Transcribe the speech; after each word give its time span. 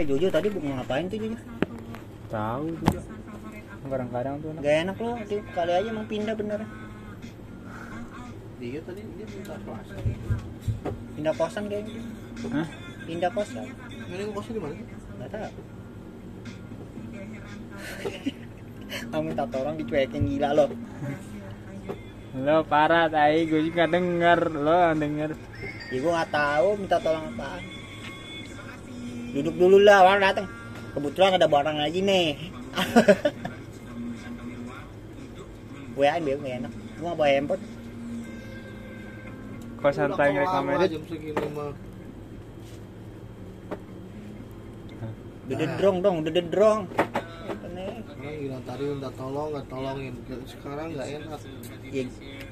Eh 0.00 0.08
jujur 0.08 0.32
tadi 0.32 0.48
mau 0.48 0.80
ngapain 0.80 1.04
tuh 1.12 1.20
jujur? 1.20 1.36
tahu 2.32 2.72
juga 2.72 3.00
kadang-kadang 3.84 4.40
tuh 4.40 4.48
anak 4.54 4.62
Gak 4.64 4.76
enak 4.86 4.96
loh, 4.96 5.16
itu 5.20 5.36
kali 5.52 5.72
aja 5.76 5.88
emang 5.92 6.08
pindah 6.08 6.32
bener. 6.32 6.64
Iya 8.64 8.80
tadi 8.80 9.00
dia 9.04 9.26
minta 9.28 9.54
kelas. 9.60 9.88
Pindah 11.20 11.34
kosan 11.36 11.68
kayaknya. 11.68 12.00
Hah? 12.48 12.68
Pindah 13.04 13.30
kosan. 13.36 13.66
Ini 14.08 14.32
kosnya 14.32 14.52
di 14.56 14.60
mana? 14.64 14.72
sih? 14.72 14.86
Gak 15.20 15.28
tahu. 15.36 15.52
Kamu 19.12 19.22
minta 19.28 19.44
tolong 19.52 19.76
dicuekin 19.76 20.24
gila 20.24 20.48
loh. 20.56 20.72
lo 22.30 22.62
parah 22.64 23.10
tai 23.10 23.42
gue 23.42 23.68
juga 23.68 23.90
denger 23.90 24.54
lo 24.54 24.94
denger 24.94 25.34
Ya 25.90 25.98
gue 25.98 26.12
gak 26.14 26.30
tahu 26.32 26.68
minta 26.80 26.96
tolong 27.02 27.36
apaan. 27.36 27.79
Duduk 29.30 29.54
dulu 29.54 29.78
lah, 29.82 30.02
orang 30.06 30.22
datang. 30.26 30.46
Kebetulan 30.90 31.38
ada 31.38 31.46
barang 31.46 31.78
lagi 31.78 32.00
nih. 32.02 32.34
WA-in 36.00 36.22
bego 36.24 36.40
gak 36.42 36.56
enak. 36.64 36.72
Gue 36.72 37.06
gak 37.06 37.18
bawa 37.18 37.28
handphone. 37.28 37.62
Udah 39.80 40.12
kalau 40.12 40.12
lama 40.12 40.40
recommended 40.44 40.90
jam 40.92 41.02
segini 41.08 41.46
mah. 41.56 41.72
Udah 45.48 45.56
dedrong 45.56 45.96
dong, 46.04 46.16
udah 46.20 46.32
dedrong. 46.36 46.80
Apa 47.48 47.66
nih? 47.74 48.04
Sekarang 48.06 48.34
gila 48.38 48.58
tadi 48.68 48.84
udah 48.86 49.12
tolong 49.16 49.48
nggak 49.56 49.66
tolongin. 49.72 50.14
Sekarang 50.44 50.86
nggak 50.94 51.08
enak. 51.16 51.40
Ya, 51.90 52.02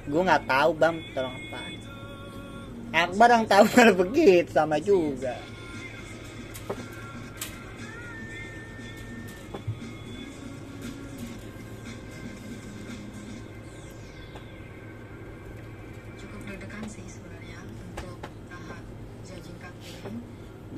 gue 0.09 0.23
nggak 0.25 0.43
tahu 0.49 0.71
bang, 0.75 0.97
tolong 1.13 1.35
apaan. 1.37 1.73
Akbar 2.89 3.29
yang 3.29 3.45
tahu 3.45 3.65
kalau 3.77 3.95
begitu 4.01 4.51
sama 4.51 4.77
juga. 4.81 5.37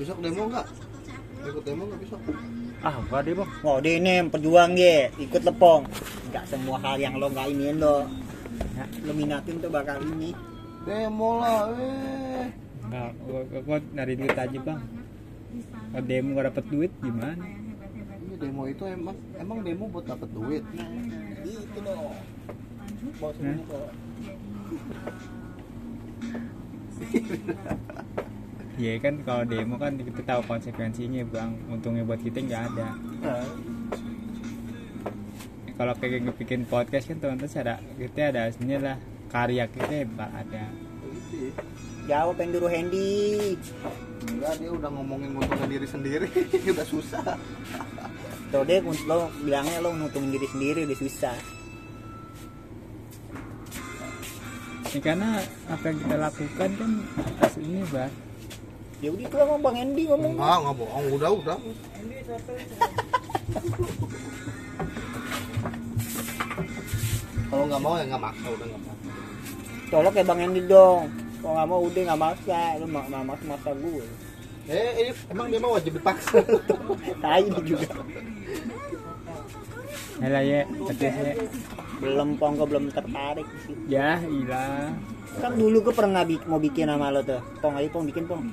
Besok 0.01 0.17
demo 0.17 0.49
nggak? 0.49 0.65
Ikut 1.45 1.61
demo 1.61 1.81
nggak 1.85 2.01
besok? 2.01 2.21
ah 2.81 2.97
apa 2.97 3.21
deh 3.21 3.37
bang 3.37 3.49
Wah, 3.61 3.77
dia 3.77 3.93
ini 4.01 4.25
pejuang 4.25 4.73
ye, 4.73 5.13
ikut 5.21 5.45
lepong. 5.45 5.85
Nggak 6.33 6.49
semua 6.49 6.81
hal 6.81 6.97
yang 6.97 7.21
lo 7.21 7.29
nggak 7.29 7.53
iniin 7.53 7.77
lo. 7.77 8.09
Ya. 8.73 8.89
Lo 9.05 9.13
minatin 9.13 9.61
tuh 9.61 9.69
bakal 9.69 10.01
ini. 10.01 10.33
Demo 10.81 11.37
lah, 11.37 11.69
eh. 11.77 12.49
nggak 12.89 13.09
gua, 13.29 13.41
gua, 13.45 13.61
gua 13.61 13.77
nyari 13.93 14.17
duit 14.17 14.33
aja 14.33 14.57
bang 14.65 14.81
kalau 15.91 16.07
demo 16.07 16.29
gak 16.39 16.47
dapet 16.49 16.65
duit 16.71 16.91
gimana 17.03 17.45
Ini 17.45 18.35
demo 18.39 18.63
itu 18.65 18.83
emang 18.89 19.13
emang 19.37 19.59
demo 19.61 19.85
buat 19.91 20.07
dapet 20.09 20.29
duit. 20.33 20.63
Nah, 20.73 20.87
gitu 21.45 21.77
dong. 21.85 22.15
Bos 23.21 23.35
Hah? 23.37 23.59
Ini. 28.75 28.81
Iya 28.81 28.93
kan 29.03 29.13
kalau 29.27 29.43
demo 29.43 29.75
kan 29.75 29.99
kita 29.99 30.21
tahu 30.23 30.41
konsekuensinya 30.47 31.21
bang 31.27 31.51
untungnya 31.67 32.03
buat 32.07 32.21
kita 32.23 32.39
nggak 32.39 32.63
ada 32.71 32.87
Nah, 33.21 33.45
kalau 35.75 35.93
kayak 35.97 36.29
bikin 36.37 36.63
podcast 36.69 37.09
kan 37.09 37.17
teman-teman 37.17 37.51
ada 37.57 37.75
kita 37.97 38.19
ada 38.31 38.39
aslinya 38.47 38.77
lah 38.79 38.97
karya 39.33 39.65
kita 39.69 40.05
bakal 40.13 40.45
ada 40.45 40.63
Gitu. 41.31 41.51
Jawab 42.09 42.35
yang 42.43 42.51
dulu 42.51 42.67
Hendy. 42.67 43.55
Enggak, 44.27 44.53
dia 44.59 44.69
udah 44.69 44.89
ngomongin 44.91 45.29
nguntungin 45.33 45.69
diri 45.69 45.87
sendiri, 45.87 46.27
udah 46.75 46.87
susah. 46.87 47.23
Tuh 48.51 48.63
deh, 48.67 48.83
lo 49.07 49.31
bilangnya 49.41 49.79
lo 49.79 49.95
nutungin 49.95 50.35
diri 50.35 50.47
sendiri 50.51 50.79
udah 50.83 50.99
susah. 50.99 51.35
ya, 54.91 54.99
karena 54.99 55.39
apa 55.71 55.87
yang 55.87 55.97
kita 56.03 56.15
lakukan 56.19 56.69
kan 56.75 56.91
ini 57.63 57.79
bang 57.95 58.11
Ya 59.01 59.09
udah 59.09 59.25
itu 59.25 59.35
sama 59.35 59.55
Bang 59.57 59.75
Hendy 59.81 60.03
ngomong. 60.05 60.33
Enggak, 60.37 60.57
enggak 60.61 60.75
bohong, 60.77 61.05
udah, 61.17 61.29
udah. 61.33 61.57
Kalau 67.51 67.65
nggak 67.67 67.81
mau 67.81 67.93
ya 67.99 68.05
nggak 68.07 68.23
maksa, 68.23 68.47
udah 68.47 68.65
nggak 68.69 68.81
maksa. 68.85 69.09
Tolong 69.91 70.13
kayak 70.15 70.27
Bang 70.29 70.39
Hendy 70.39 70.61
dong. 70.69 71.01
Kalau 71.41 71.53
nggak 71.57 71.67
mau 71.67 71.79
udah 71.83 72.01
nggak 72.07 72.21
maksa, 72.21 72.59
lo 72.79 72.85
mak 72.87 73.05
mak 73.09 73.23
maksa 73.25 73.45
maksa 73.49 73.69
gue. 73.75 74.05
Eh, 74.69 74.89
ini 75.01 75.11
emang 75.33 75.45
dia 75.49 75.59
mah 75.59 75.71
wajib 75.75 75.91
dipaksa. 75.97 76.37
Tai 77.25 77.41
ini 77.41 77.59
juga. 77.65 77.89
Hela 80.21 80.45
ya 80.45 80.61
ya 81.01 81.33
Belum 81.97 82.37
pong 82.37 82.61
gue 82.61 82.67
belum 82.69 82.85
tertarik 82.93 83.49
sih. 83.65 83.73
ya 83.89 84.21
ilah 84.21 84.93
Kan 85.39 85.55
dulu 85.55 85.77
gue 85.81 85.95
pernah 85.95 86.21
bi- 86.21 86.43
mau 86.43 86.57
bikin 86.57 86.85
sama 86.85 87.07
lo 87.07 87.21
tuh. 87.21 87.39
Pong 87.59 87.77
ayo 87.77 87.87
pong 87.87 88.03
bikin 88.03 88.27
pong. 88.27 88.43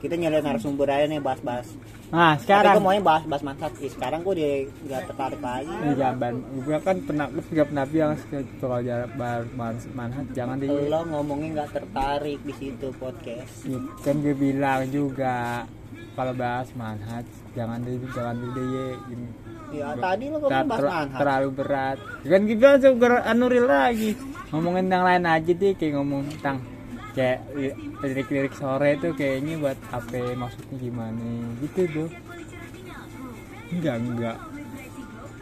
Kita 0.00 0.14
nyari 0.14 0.40
narasumber 0.40 0.84
aja 0.86 1.04
nih 1.04 1.18
bahas-bahas. 1.18 1.68
nah 2.08 2.36
Tapi 2.36 2.46
sekarang 2.46 2.72
gue 2.72 2.84
maunya 2.84 3.02
bahas-bahas 3.02 3.42
mansat 3.42 3.72
sih. 3.76 3.88
Sekarang 3.88 4.22
gue 4.22 4.32
udah 4.32 4.52
nggak 4.86 5.02
tertarik 5.08 5.40
lagi. 5.40 5.72
ini 5.74 5.92
jamban 5.94 6.34
gue 6.54 6.76
kan 6.78 6.96
pernah 7.02 7.26
gue 7.26 7.42
juga 7.44 7.64
pernah 7.64 7.84
bilang 7.84 8.12
kalau 8.60 8.78
jarak 8.80 9.10
bar 9.14 9.42
man- 9.52 9.90
manhat 9.92 10.24
jangan 10.30 10.56
di 10.56 10.68
Lo 10.68 11.00
ngomongnya 11.04 11.48
nggak 11.58 11.70
tertarik 11.74 12.40
di 12.40 12.54
situ 12.54 12.88
podcast. 12.96 13.64
Ya, 13.64 13.80
kan 14.00 14.20
gue 14.20 14.32
bilang 14.32 14.86
juga 14.88 15.64
kalau 16.14 16.32
bahas 16.32 16.68
manhat 16.72 17.24
jangan 17.52 17.82
di 17.82 17.98
jangan 18.08 18.36
di 18.38 18.48
gini 19.08 19.26
Ya 19.74 19.88
tadi 19.98 20.24
lo 20.30 20.36
ngomong 20.38 20.50
Ter- 20.54 20.68
bahas 20.70 20.80
ter- 20.80 20.90
manhat. 20.90 21.18
terlalu 21.18 21.48
berat. 21.50 21.98
Kan 22.22 22.42
kita 22.46 22.64
langsung 22.74 22.94
ke 22.96 23.06
anuril 23.26 23.66
lagi. 23.66 24.10
Ngomongin 24.54 24.86
yang 24.86 25.04
lain 25.04 25.24
aja 25.26 25.52
deh 25.52 25.72
kayak 25.74 25.92
ngomong 25.98 26.22
tentang 26.30 26.56
kayak 27.14 27.38
li- 27.54 27.76
lirik-lirik 28.02 28.54
sore 28.54 28.98
tuh 28.98 29.12
kayaknya 29.14 29.58
buat 29.58 29.78
apa 29.90 30.34
maksudnya 30.34 30.76
gimana? 30.78 31.26
Gitu 31.58 31.80
tuh. 31.90 32.08
Enggak 33.74 33.96
enggak. 33.98 34.38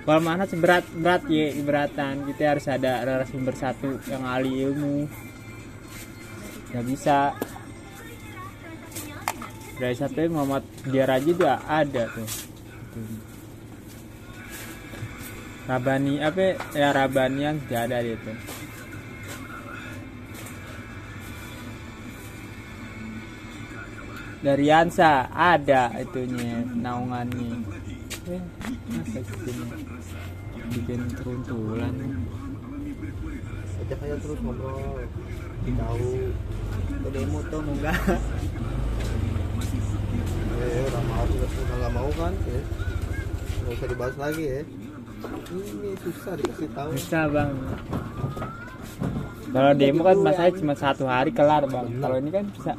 Kalau 0.02 0.18
mana 0.18 0.44
seberat 0.48 0.82
berat 0.98 1.22
ya 1.30 1.54
beratan 1.62 2.26
kita 2.26 2.42
harus 2.56 2.66
ada 2.66 3.06
narasumber 3.06 3.54
satu 3.54 4.02
yang 4.10 4.26
ahli 4.26 4.66
ilmu. 4.66 5.06
Nggak 6.72 6.84
bisa. 6.88 7.18
Dari 9.78 9.96
satu 9.98 10.18
Muhammad 10.30 10.62
biar 10.86 11.08
aja 11.10 11.28
udah 11.30 11.56
ada 11.66 12.02
tuh. 12.10 12.28
Tuh. 12.94 13.31
Rabani 15.62 16.14
apa 16.18 16.58
ya 16.74 16.88
Rabani 16.90 17.40
yang 17.42 17.56
tidak 17.66 17.82
ada 17.86 17.98
itu 18.02 18.32
dari 24.42 24.64
Yansa 24.66 25.30
ada 25.30 25.94
itunya 26.02 26.66
naungannya 26.66 27.62
eh, 28.26 28.42
masa 28.90 29.20
bikin 29.22 29.58
bikin 30.74 31.00
teruntulan 31.14 31.94
Ajak 33.82 33.98
aja 34.08 34.16
terus 34.22 34.38
ngobrol. 34.38 35.02
Tahu. 35.66 36.10
Lo 37.02 37.08
demo 37.10 37.38
tuh 37.50 37.60
mau 37.66 37.74
nggak? 37.82 37.98
Eh, 40.62 40.86
udah 40.86 41.02
mau, 41.02 41.26
udah, 41.26 41.50
udah 41.50 41.76
nggak 41.82 41.92
mau 41.98 42.10
kan? 42.14 42.32
Ya. 42.46 42.62
Nggak 43.58 43.74
usah 43.74 43.88
dibahas 43.90 44.16
lagi 44.22 44.44
ya. 44.46 44.62
Ini 45.52 45.90
susah 46.00 46.32
dikasih 46.36 46.68
tahu. 46.72 46.90
bisa 46.92 47.20
bang. 47.28 47.50
Kalau 49.52 49.72
demo 49.76 50.00
kan 50.00 50.16
masanya 50.16 50.52
cuma 50.56 50.74
satu 50.74 51.04
hari 51.04 51.30
kelar 51.30 51.68
bang. 51.68 51.86
Kalau 52.00 52.16
ini 52.16 52.30
kan 52.32 52.44
bisa 52.50 52.72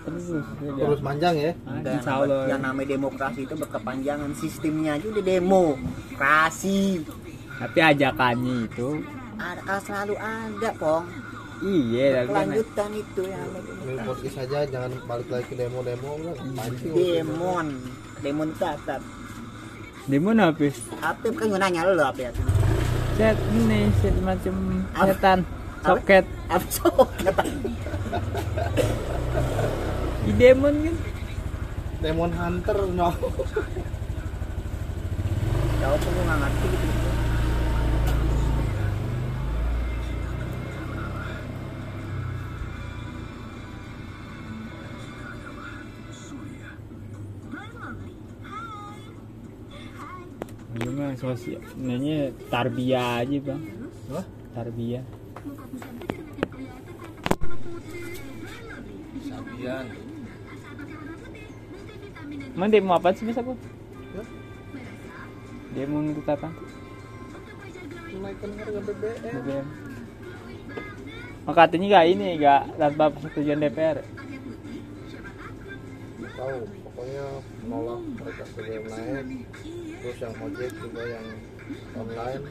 terus 0.00 0.24
ya, 0.32 0.42
Terus 0.80 1.00
panjang 1.04 1.34
ya. 1.36 1.52
Ah, 1.68 1.76
Dan 1.84 1.92
insya 2.00 2.12
Allah. 2.16 2.42
yang 2.48 2.60
namanya 2.64 2.88
demokrasi 2.96 3.40
itu 3.44 3.54
berkepanjangan. 3.54 4.30
Sistemnya 4.32 4.96
aja 4.96 5.06
udah 5.12 5.24
demo. 5.24 5.76
Kasih 6.16 7.04
tapi 7.60 7.78
ajakannya 7.84 8.72
itu 8.72 9.04
ada 9.36 9.76
selalu 9.84 10.16
ada 10.16 10.70
pong. 10.80 11.04
Iya 11.60 12.24
kelanjutan 12.24 12.88
itu 12.96 13.22
yang 13.28 13.36
namanya 13.44 13.60
Ini 13.60 13.68
demokrasi. 13.68 14.08
podcast 14.08 14.36
aja 14.40 14.58
jangan 14.64 14.90
balik 15.04 15.28
lagi 15.28 15.44
ke 15.44 15.54
demo-demo 15.60 16.10
sih 16.80 16.88
demon. 16.88 17.66
Demon 18.24 18.48
tatap 20.00 20.08
demo 20.08 20.30
napis 20.32 20.76
apa 21.04 21.28
kan 21.28 21.44
gue 21.52 21.60
nanya 21.60 21.84
lo 21.84 22.00
apa 22.00 22.20
ya 22.24 22.30
set 23.20 23.36
ini 23.52 23.92
set 24.00 24.16
macam 24.24 24.54
setan 24.96 25.44
soket. 25.80 26.24
Apa? 26.48 26.64
Sok 26.68 27.08
kata 27.24 27.42
di 30.20 30.32
demon 30.36 30.74
kan? 30.84 30.96
Demon 32.00 32.32
Hunter 32.32 32.78
no. 32.96 33.12
jauh 35.80 35.96
pun 35.96 36.10
gue 36.12 36.24
nggak 36.28 36.38
ngerti 36.44 36.66
gitu 36.76 37.09
Mah 51.10 51.18
sosial, 51.18 51.58
namanya 51.74 52.30
tarbiyah 52.54 53.26
aja 53.26 53.38
bang. 53.42 53.62
Apa? 54.14 54.22
Tarbiyah. 54.54 55.02
Sabian. 59.26 59.86
Emang 62.54 62.70
demo 62.70 62.94
apa 62.94 63.10
sih 63.10 63.26
bisa 63.26 63.42
bu? 63.42 63.58
Demo 65.74 65.98
untuk 65.98 66.30
apa? 66.30 66.46
Menaikkan 68.14 68.50
harga 68.54 68.80
BBM. 68.86 69.34
BBM. 69.34 69.66
Oh, 71.42 71.54
katanya 71.58 71.86
gak 71.98 72.06
ini, 72.06 72.38
gak 72.38 72.62
tanpa 72.78 73.10
persetujuan 73.10 73.58
DPR. 73.58 73.98
Tahu, 76.38 76.54
pokoknya 76.86 77.24
menolak 77.66 77.98
harga 78.22 78.44
BBM 78.54 78.84
naik. 78.86 79.89
Terus 80.00 80.18
yang 80.18 80.34
ojek 80.40 80.70
juga 80.80 81.02
yang 81.04 81.26
online 81.92 82.44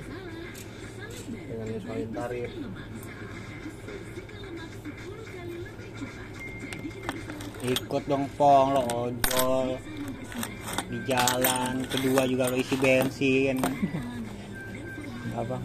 dengan 1.50 1.66
nyesuaiin 1.68 2.10
tarif. 2.14 2.52
ikut 7.60 8.04
dong 8.08 8.24
pong 8.40 8.72
lo 8.72 8.82
ojol 8.88 9.76
di 10.88 10.98
jalan 11.06 11.84
kedua 11.92 12.24
juga 12.24 12.48
lo 12.48 12.56
isi 12.56 12.76
bensin 12.80 13.60
Apa? 15.36 15.56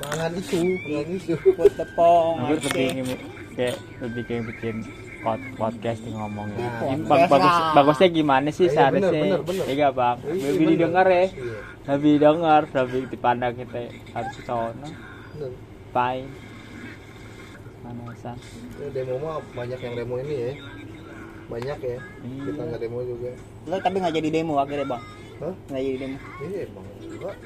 Jangan 0.00 0.30
isu, 0.34 0.58
jangan 0.86 1.08
isu. 1.18 1.34
ikut 1.34 1.72
the 1.74 1.86
pong 1.94 2.34
Aku 2.40 2.54
oke. 2.54 2.62
lebih 2.70 2.86
ingin 2.86 3.06
kayak 3.54 3.76
lebih 3.98 4.22
kayak 4.26 4.42
bikin 4.54 4.76
pod- 5.24 5.48
podcast 5.56 6.00
yang 6.04 6.16
ngomongin. 6.20 6.54
Nah, 6.54 6.70
Ini 6.86 7.02
podcast 7.02 7.08
bag- 7.08 7.32
bagus 7.34 7.54
bagusnya 7.74 8.08
gimana 8.10 8.48
sih 8.48 8.66
Iya, 8.66 8.74
seharusnya? 8.74 9.10
bener, 9.10 9.40
bener, 9.40 9.40
bener. 9.42 9.64
Iya 9.66 9.88
bang. 9.90 10.16
Iya, 10.22 10.48
Lebih 10.52 10.66
didengar 10.68 11.06
ya. 11.06 11.24
Iya, 11.24 11.58
Lebih 11.86 12.14
dengar, 12.18 12.60
lebih 12.70 13.02
dipandang 13.08 13.52
kita 13.54 13.80
harus 14.12 14.34
bener. 14.36 14.92
Bye. 15.90 16.24
Mana 17.80 18.12
san? 18.14 18.36
Ya, 18.76 18.88
demo 18.90 19.14
mah 19.18 19.36
banyak 19.52 19.78
yang 19.78 19.94
demo 19.94 20.14
ini 20.18 20.34
ya. 20.34 20.52
Banyak 21.44 21.78
ya. 21.78 21.98
Kita 22.22 22.60
nggak 22.62 22.80
demo 22.80 22.98
juga. 23.00 23.32
lo 23.64 23.76
tapi 23.78 23.96
nggak 23.96 24.14
jadi 24.14 24.28
demo 24.30 24.60
akhirnya 24.60 24.84
bang 24.86 25.02
Hah? 25.34 25.54
nggak 25.66 25.82
jadi 25.82 25.96
demo 25.98 26.16
Iya 26.42 26.58
emang 26.68 26.84
enggak. 27.02 27.36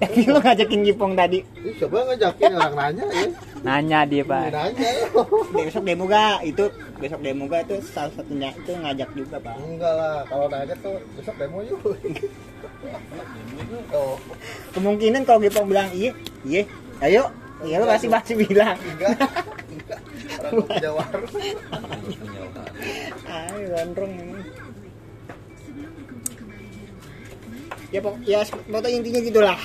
Tapi 0.00 0.20
lo 0.24 0.40
ngajakin 0.40 0.80
Jipong 0.82 1.12
tadi 1.12 1.38
Ih, 1.60 1.74
coba 1.76 2.08
ngajakin 2.08 2.50
orang 2.52 2.74
nanya 2.74 3.04
ya. 3.06 3.24
Nanya 3.60 4.00
dia 4.02 4.24
Ini 4.24 4.24
pak. 4.24 4.44
nanya. 4.48 4.90
besok 5.54 5.84
demo 5.84 6.04
gak 6.04 6.40
itu 6.42 6.64
besok 6.96 7.20
demo 7.20 7.44
gak 7.44 7.60
itu 7.64 7.76
salah 7.86 8.08
satunya 8.10 8.48
itu 8.50 8.72
ngajak 8.72 9.10
juga 9.12 9.36
pak 9.38 9.54
Enggak 9.60 9.92
lah, 9.92 10.24
kalau 10.24 10.46
nanya 10.48 10.74
tuh 10.80 10.96
besok 11.14 11.36
demo 11.36 11.60
yuk. 11.60 11.80
oh, 13.92 14.16
kemungkinan 14.72 15.22
kalau 15.22 15.38
Jipong 15.38 15.68
bilang 15.68 15.88
iya 15.92 16.10
iya 16.42 16.62
ayo 17.00 17.28
iya 17.60 17.76
lo 17.76 17.84
pasti 17.84 18.08
pasti 18.08 18.32
bilang 18.34 18.76
enggak. 18.80 19.12
Enggak. 19.68 20.00
Orang 20.40 20.64
punya 20.64 20.90
warung. 20.90 21.32
ayo 23.28 23.64
gondrong 23.68 24.14
ya 27.90 27.98
pok 27.98 28.14
ya 28.22 28.40
foto 28.46 28.86
intinya 28.86 29.20
gitulah 29.20 29.58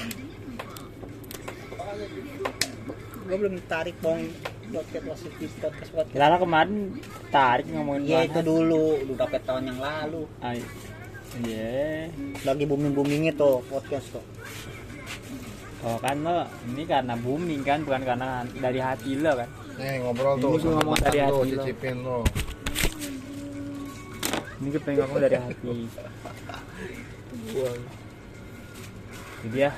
gue 3.25 3.35
belum 3.35 3.55
tarik 3.65 3.97
pong 3.99 4.29
podcast 4.67 5.05
positif 5.07 5.49
podcast 5.57 5.89
podcast 5.91 6.13
Lala 6.13 6.37
kemarin 6.37 6.93
tarik 7.27 7.65
ngomongin 7.67 8.05
ya 8.05 8.19
itu 8.23 8.39
dulu 8.39 9.01
udah 9.03 9.15
berapa 9.17 9.37
tahun 9.41 9.63
yang 9.67 9.79
lalu 9.79 10.23
Ay, 10.39 10.59
Iya. 11.35 12.07
lagi 12.43 12.63
booming 12.63 12.93
boomingnya 12.93 13.33
tuh 13.33 13.59
podcast 13.65 14.07
tuh 14.11 14.25
Oh 15.81 15.97
kan 15.97 16.17
lo 16.17 16.45
ini 16.65 16.81
karena 16.83 17.13
booming 17.13 17.61
kan 17.61 17.81
bukan 17.81 18.01
karena 18.01 18.41
dari 18.57 18.81
hati 18.81 19.21
lo 19.21 19.37
kan. 19.37 19.45
Nih 19.77 20.01
ngobrol 20.01 20.33
Ini 20.33 20.41
tuh 20.41 20.51
sama 20.57 20.73
ngomong 20.81 20.97
dari 20.97 21.19
hati 21.21 21.29
lo. 21.29 21.45
cicipin 21.45 21.95
lo. 22.01 22.19
Ini 24.55 24.67
kita 24.73 24.81
pengen 24.81 24.97
ngomong 25.05 25.21
dari 25.21 25.37
hati. 25.37 25.73
Jadi 29.45 29.57
ya 29.61 29.71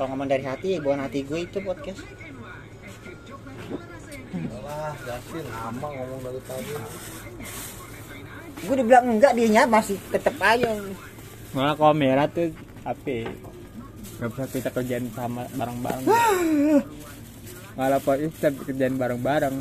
kalau 0.00 0.16
ngomong 0.16 0.32
dari 0.32 0.40
hati 0.48 0.66
ya 0.72 0.78
bukan 0.80 1.04
hati 1.04 1.20
gue 1.28 1.44
itu 1.44 1.60
podcast 1.60 2.00
Alah, 4.32 4.96
Jasin 5.04 5.44
lama 5.44 5.86
ngomong 5.92 6.20
dari 6.24 6.40
tadi. 6.48 6.72
gue 8.64 8.74
dibilang 8.80 9.04
enggak 9.12 9.36
dia 9.36 9.68
masih 9.68 10.00
tetep 10.08 10.32
aja 10.40 10.72
malah 11.52 11.76
kamera 11.76 12.24
tuh 12.32 12.48
apa? 12.80 13.12
ya? 13.12 13.28
Gak 14.24 14.28
bisa 14.32 14.44
kita 14.48 14.70
kerjain 14.72 15.04
sama 15.12 15.44
bareng-bareng. 15.52 16.04
malah 17.76 18.00
podcast 18.00 18.32
kita 18.40 18.48
kerjain 18.56 18.96
bareng-bareng. 18.96 19.56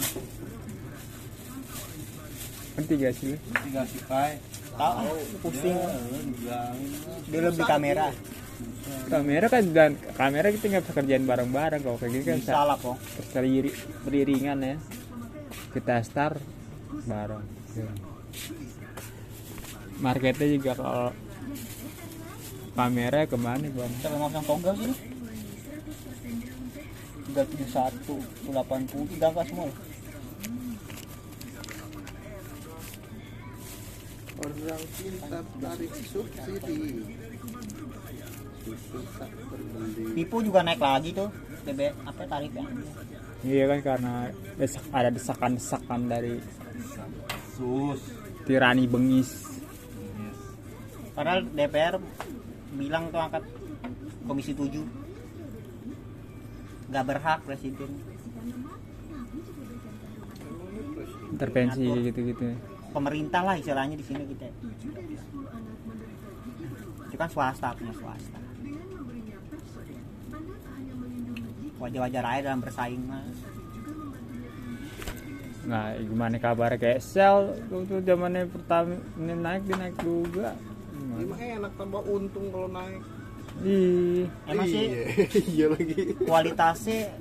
Ngerti 2.80 2.94
gak 2.95 3.13
sih? 3.19 3.27
lu? 3.36 3.38
Enggak 3.68 3.86
sih, 3.91 4.01
Kai. 4.07 4.39
tahu 4.80 5.12
pusing 5.44 5.75
dia 7.27 7.39
lebih 7.44 7.65
kamera 7.68 8.15
Kamera 9.10 9.48
kan 9.50 9.64
dan 9.74 9.92
kamera 10.14 10.52
kita 10.52 10.66
nggak 10.70 10.84
bisa 10.86 10.94
kerjain 10.94 11.26
bareng-bareng 11.26 11.82
kalau 11.82 11.98
kayak 11.98 12.12
gini 12.14 12.24
kan 12.28 12.38
bisa 12.44 12.62
lah 12.68 12.78
kok 12.78 12.98
terseriri 13.18 13.72
beriringan 14.06 14.60
ya 14.62 14.76
kita 15.74 16.04
start 16.04 16.38
bareng 17.08 17.46
Ya. 17.70 17.86
marketnya 20.02 20.48
juga 20.58 20.74
kalau 20.74 21.10
kamera 22.74 23.30
ke 23.30 23.38
mana 23.38 23.70
bang 23.70 23.92
kita 24.02 24.08
ngomong 24.10 24.32
yang 24.34 24.46
togel 24.46 24.76
sih 24.78 24.96
tiga 27.30 27.44
tujuh 27.46 27.70
satu 27.70 28.18
delapan 28.50 28.82
puluh 28.90 29.06
tiga 29.06 29.30
apa 29.30 29.46
semua. 29.46 29.70
Orang 34.40 34.84
cinta 34.98 35.40
tarik 35.62 35.94
subsidi. 36.10 36.82
Pipo 40.16 40.38
juga 40.44 40.63
naik 40.66 40.81
lagi 40.81 41.10
tuh 41.13 41.30
BB 41.66 41.80
apa 42.06 42.24
tarifnya 42.25 42.66
iya 43.44 43.63
kan 43.71 43.80
karena 43.80 44.13
desak, 44.60 44.83
ada 44.92 45.10
desakan-desakan 45.12 46.01
dari 46.12 46.36
Sus. 47.56 48.00
tirani 48.44 48.88
bengis. 48.88 49.62
Padahal 51.13 51.44
DPR 51.51 52.00
bilang 52.75 53.12
tuh 53.12 53.20
angkat 53.20 53.44
komisi 54.24 54.55
7 54.55 54.79
nggak 56.89 57.05
berhak 57.05 57.39
presiden. 57.46 57.91
Intervensi 61.29 61.86
gitu-gitu. 62.10 62.48
Pemerintah 62.89 63.46
lah 63.46 63.55
istilahnya 63.60 63.96
di 63.96 64.03
sini 64.08 64.24
kita 64.25 64.50
itu 67.10 67.17
kan 67.17 67.29
swasta 67.29 67.74
punya 67.74 67.94
swasta 67.98 68.49
wajar-wajar 71.79 72.24
aja 72.25 72.41
dalam 72.45 72.59
bersaing 72.59 73.03
mah 73.03 73.24
nah 75.59 75.93
gimana 75.93 76.36
kabar 76.38 76.74
kayak 76.75 76.98
sel 77.00 77.53
waktu 77.69 78.01
zamannya 78.01 78.50
pertama 78.50 78.98
ini 79.15 79.33
naik 79.38 79.62
dia 79.63 79.77
naik 79.77 79.95
juga. 80.01 80.57
Mah 81.19 81.38
enak 81.38 81.74
tambah 81.77 82.01
untung 82.03 82.50
kalau 82.50 82.65
naik. 82.65 83.01
Ih, 83.62 84.25
emang 84.48 84.65
sih 84.65 84.86
Iya, 84.88 85.03
iya 85.53 85.65
lagi. 85.67 86.15
kualitasnya 86.21 87.12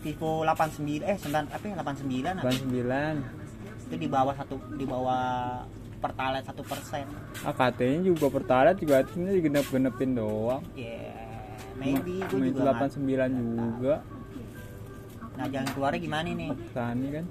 Vivo 0.00 0.44
89 0.44 1.02
eh 1.02 1.16
9 1.18 1.50
apa 1.50 1.64
ya 1.66 1.74
89 1.74 2.30
apa? 2.30 2.42
89 2.46 3.88
itu 3.90 3.94
di 3.96 4.06
bawah 4.06 4.34
satu 4.38 4.54
di 4.76 4.84
bawah 4.86 5.22
pertalite 5.98 6.46
satu 6.46 6.62
persen. 6.62 7.10
Ah 7.42 7.50
katanya 7.50 8.06
juga 8.06 8.30
pertalite 8.30 8.80
juga 8.80 9.02
ini 9.18 9.40
digenep-genepin 9.40 10.10
doang. 10.14 10.62
Ya 10.78 11.19
maybe 11.80 12.14
gue 12.20 12.28
Cuma 12.28 12.44
itu 12.44 12.52
juga 12.52 12.62
nggak- 12.70 12.92
89 12.92 13.32
juga. 13.40 13.94
Nah 15.30 15.46
jalan 15.48 15.68
keluarnya 15.72 16.00
gimana 16.00 16.28
nih? 16.30 16.48
Petani 16.52 17.06
kan. 17.10 17.24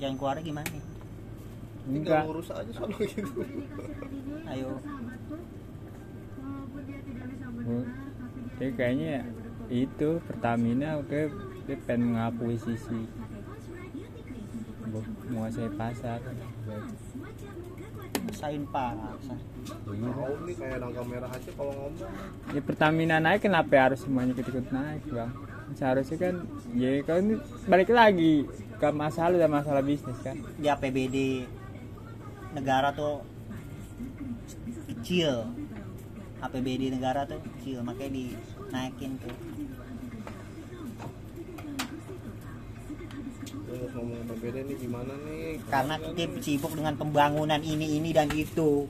Jalan 0.00 0.14
keluarnya 0.16 0.42
gimana 0.42 0.68
nih? 0.68 0.84
Tinggal 1.88 2.20
ngurus 2.24 2.48
aja 2.50 2.70
sono 2.72 2.96
gitu. 3.00 3.40
ayo. 4.46 4.70
Jadi 8.58 8.72
kayaknya 8.74 9.16
itu 9.68 10.08
Pertamina 10.24 10.98
oke 10.98 11.20
dia 11.64 11.76
pengen 11.84 12.16
mengakui 12.16 12.56
sisi. 12.56 13.00
Menguasai 15.28 15.68
pasar 15.76 16.18
sain 18.32 18.62
nih 20.46 20.54
kayak 20.54 20.78
nangka 20.80 21.02
merah 21.04 21.30
aja 21.32 21.50
kalau 21.56 21.72
ngomong. 21.74 22.12
ya 22.54 22.60
Pertamina 22.62 23.16
naik 23.18 23.44
kenapa 23.44 23.74
harus 23.76 24.04
semuanya 24.04 24.32
ikut-ikut 24.36 24.68
naik 24.70 25.02
bang? 25.08 25.32
Seharusnya 25.76 26.16
kan 26.16 26.34
ya 26.76 26.90
ini 27.00 27.34
balik 27.68 27.90
lagi 27.92 28.48
ke 28.78 28.88
masalah 28.94 29.36
dan 29.36 29.50
masalah 29.50 29.82
bisnis 29.82 30.16
kan? 30.22 30.36
Di 30.56 30.68
APBD 30.70 31.48
negara 32.54 32.94
tuh 32.94 33.24
kecil. 34.92 35.48
APBD 36.38 36.94
negara 36.94 37.26
tuh 37.26 37.42
kecil 37.42 37.82
makanya 37.82 38.14
dinaikin 38.14 39.18
tuh 39.18 39.34
ngomong 43.98 44.30
PBD 44.30 44.56
nih 44.70 44.76
gimana 44.78 45.12
nih? 45.26 45.58
Karena 45.66 45.94
kita 45.98 46.38
sibuk 46.38 46.72
dengan 46.78 46.94
pembangunan 46.94 47.58
ini 47.58 47.98
ini 47.98 48.14
dan 48.14 48.30
itu. 48.30 48.86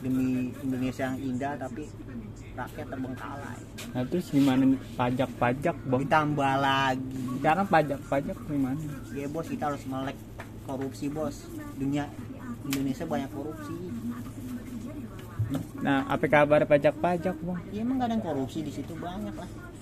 Demi 0.00 0.52
Indonesia 0.60 1.12
yang 1.12 1.20
indah 1.20 1.52
tapi 1.60 1.88
rakyat 2.56 2.86
terbengkalai. 2.88 3.60
Nah 3.92 4.02
terus 4.08 4.26
gimana 4.32 4.64
pajak-pajak 4.96 5.76
bang? 5.84 6.00
Ditambah 6.04 6.54
lagi. 6.60 7.24
Sekarang 7.40 7.66
pajak-pajak 7.68 8.36
gimana? 8.48 8.80
Ya 9.12 9.26
bos 9.28 9.48
kita 9.48 9.68
harus 9.68 9.84
melek 9.84 10.16
korupsi 10.64 11.12
bos. 11.12 11.44
Dunia 11.76 12.08
Indonesia 12.64 13.04
banyak 13.04 13.30
korupsi. 13.32 13.76
Nah 15.84 16.08
apa 16.08 16.24
kabar 16.24 16.64
pajak-pajak 16.64 17.36
bang? 17.36 17.60
Ya 17.72 17.80
emang 17.84 18.00
gak 18.00 18.08
ada 18.08 18.14
yang 18.16 18.24
korupsi 18.24 18.64
di 18.64 18.72
situ 18.72 18.92
banyak 18.96 19.36
lah 19.36 19.73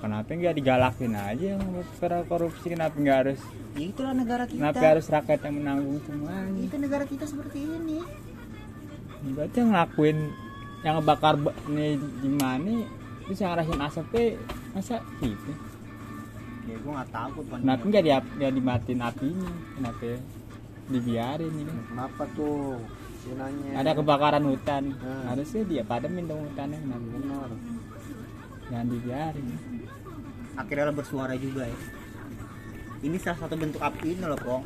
kenapa 0.00 0.32
nggak 0.32 0.56
digalakin 0.56 1.12
aja 1.14 1.46
yang 1.56 1.62
para 2.00 2.24
korupsi? 2.24 2.72
Kenapa 2.72 2.96
nggak 2.96 3.18
harus 3.22 3.40
ya 3.76 3.84
itulah 3.86 4.12
negara 4.16 4.44
kita. 4.48 4.58
kenapa 4.58 4.82
harus 4.82 5.06
rakyat 5.06 5.40
yang 5.46 5.54
menanggung 5.60 5.98
semuanya? 6.08 6.60
Itu 6.64 6.76
negara 6.80 7.04
kita 7.06 7.24
seperti 7.28 7.58
ini. 7.62 8.00
Berarti 9.36 9.56
yang 9.60 9.70
ngelakuin 9.76 10.18
yang 10.80 10.94
ngebakar 10.96 11.34
ba- 11.36 11.56
nih 11.68 12.00
gimana 12.24 12.88
terus 13.28 13.38
yang 13.38 13.50
ngerasain 13.52 13.82
asapnya 13.84 14.24
masa 14.72 14.96
gitu? 15.20 15.52
Ya 16.66 16.76
gue 16.80 16.92
nggak 16.92 17.10
tahu 17.12 17.28
tuh 17.36 17.56
kenapa 17.60 17.82
nggak 17.84 18.02
di 18.02 18.10
nggak 18.10 18.52
dimatiin 18.56 19.00
apinya? 19.04 19.52
Kenapa 19.76 20.02
dibiarin 20.90 21.52
ini? 21.54 21.72
Kenapa 21.92 22.22
tuh? 22.32 22.80
Dia 23.20 23.34
nanya 23.36 23.70
ada 23.84 23.90
kebakaran 23.92 24.44
hutan. 24.48 24.96
Hmm. 24.96 25.24
harusnya 25.28 25.62
dia 25.68 25.82
padamin 25.84 26.24
dong 26.24 26.40
hutannya. 26.48 26.78
Kenapa 26.80 27.06
benar. 27.12 27.50
Jangan 28.72 28.86
dibiarin 28.88 29.46
akhirnya 30.60 30.88
lo 30.88 30.94
bersuara 30.94 31.34
juga 31.34 31.64
ya. 31.66 31.78
Ini 33.00 33.16
salah 33.16 33.38
satu 33.40 33.56
bentuk 33.56 33.80
api 33.80 34.12
ini 34.12 34.24
loh 34.24 34.36
kong 34.36 34.62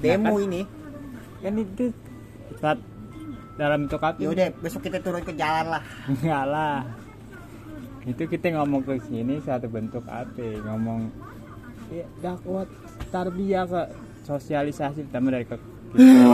demo 0.00 0.32
kan- 0.32 0.44
ini. 0.44 0.62
Kan 1.38 1.54
itu 1.54 1.84
saat 2.58 2.78
dalam 3.54 3.86
bentuk 3.86 4.00
api 4.00 4.24
ya 4.24 4.30
udah 4.32 4.46
besok 4.58 4.86
kita 4.86 4.98
turun 4.98 5.22
ke 5.22 5.34
jalan 5.36 5.76
lah. 5.76 5.82
Enggak 6.12 6.44
lah. 6.48 6.78
Itu 8.08 8.24
kita 8.24 8.56
ngomong 8.56 8.82
ke 8.82 8.96
sini 9.04 9.36
satu 9.44 9.68
bentuk 9.68 10.02
apa 10.08 10.46
ngomong 10.64 11.12
ya 11.92 12.04
dakwah 12.20 12.64
tarbiyah 13.12 13.64
ke 13.64 13.82
sosialisasi 14.24 15.08
pertama 15.08 15.32
dari 15.32 15.44
ke, 15.44 15.56
kita, 15.96 16.24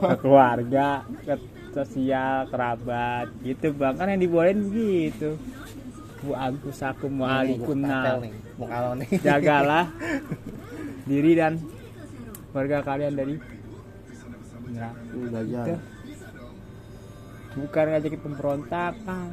ke 0.00 0.16
keluarga 0.20 1.04
ke 1.24 1.34
sosial 1.72 2.44
kerabat 2.48 3.32
gitu 3.40 3.72
bang. 3.72 3.96
Kan 3.96 4.12
yang 4.12 4.20
dibolehin 4.20 4.60
begitu 4.68 5.40
bu 6.24 6.32
anfusakum 6.32 7.12
wa 7.20 7.44
alikum 7.44 7.84
jagalah 9.20 9.92
diri 11.08 11.36
dan 11.36 11.60
keluarga 12.50 12.80
kalian 12.80 13.12
dari 13.12 13.36
neraka 15.14 15.76
bukan 17.54 17.84
ngajakin 17.94 18.20
pemberontakan. 18.20 19.30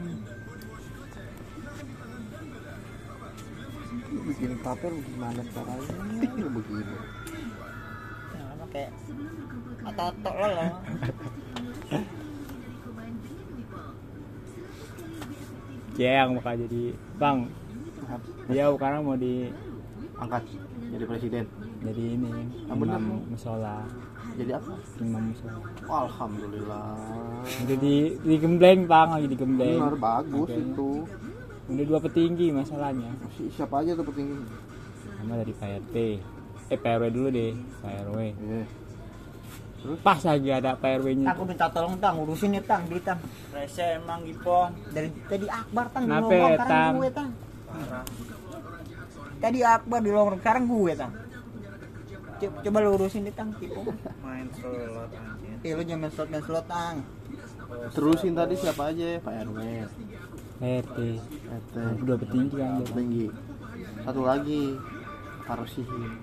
Bikin 4.22 4.52
tapel 4.62 4.94
gimana 5.02 5.42
caranya? 5.50 5.96
Begini. 6.38 6.96
Ya, 8.38 8.66
kayak 8.70 8.92
otot 9.82 10.16
Jeng 15.94 16.40
bakal 16.40 16.56
jadi 16.60 16.84
bang 17.16 17.38
dia 18.48 18.68
sekarang 18.68 19.02
mau 19.04 19.16
di 19.16 19.48
angkat 20.18 20.44
jadi 20.92 21.06
presiden. 21.08 21.46
Jadi 21.82 22.04
ini 22.14 22.30
Ah, 22.68 22.76
imam 22.76 23.26
musola. 23.26 23.88
Jadi 24.36 24.52
apa? 24.52 24.74
Imam 25.00 25.32
musola. 25.32 25.58
Alhamdulillah. 25.88 26.94
Udah 27.64 27.78
di 27.80 27.96
digembleng 28.22 28.86
bang 28.86 29.08
lagi 29.10 29.28
digembleng. 29.28 29.80
Benar 29.80 29.98
bagus 29.98 30.48
Oke. 30.48 30.60
itu. 30.60 30.92
Udah 31.72 31.86
dua 31.88 32.00
petinggi 32.04 32.48
masalahnya. 32.52 33.12
Si- 33.34 33.50
siapa 33.50 33.80
aja 33.80 33.96
tuh 33.96 34.04
petinggi? 34.04 34.36
Sama 35.18 35.40
dari 35.40 35.54
Pak 35.56 35.70
RT 35.88 35.96
eh 36.68 36.78
Pak 36.80 36.92
RW 36.98 37.04
dulu 37.10 37.28
deh. 37.30 37.52
Pak 37.80 37.92
RW 38.06 38.18
Iya. 39.82 39.98
pas 40.06 40.20
lagi 40.22 40.50
ada 40.54 40.78
Pak 40.78 40.90
RW 41.02 41.08
nya 41.18 41.34
aku 41.34 41.42
minta 41.50 41.66
tolong 41.74 41.98
tang 41.98 42.22
urusin 42.22 42.54
ya 42.54 42.62
tang 42.62 42.86
di 42.86 43.02
tang. 43.02 43.18
Rese 43.50 43.98
emang 43.98 44.22
gitu 44.30 44.70
dari 44.94 45.10
tadi 45.26 45.50
Akbar 45.50 45.90
tang 45.90 46.06
lowong 46.06 46.30
Tang? 46.30 46.54
sekarang 46.62 46.94
gue 47.02 47.10
tang. 47.10 47.30
Tadi 49.42 49.60
Akbar 49.66 50.00
di 50.06 50.12
lowong 50.14 50.38
sekarang 50.38 50.64
gue 50.70 50.94
tang. 50.94 51.14
Coba, 52.42 52.58
coba 52.62 52.78
lu 52.82 52.90
urusin 52.98 53.22
di 53.26 53.34
tang 53.34 53.50
tipu. 53.58 53.82
Main 54.22 54.48
slot 54.54 55.10
anjir 55.14 55.66
eh 55.66 55.72
lu 55.74 55.82
jangan 55.82 56.10
slot 56.14 56.30
main 56.30 56.44
slot 56.46 56.66
tang. 56.70 56.96
Terusin 57.94 58.34
tadi 58.38 58.54
siapa 58.54 58.94
aja 58.94 59.18
Pak 59.18 59.34
RW 59.50 59.60
RT 60.62 60.98
RT 61.50 61.76
dua 62.06 62.16
petinggi 62.22 62.54
kan 62.54 62.78
dia. 62.78 62.94
tinggi 62.94 63.26
satu 64.06 64.22
lagi 64.22 64.78
Tarosihin 65.42 66.14